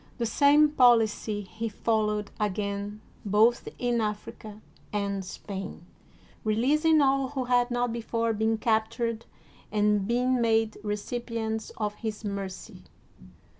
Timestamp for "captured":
8.57-9.27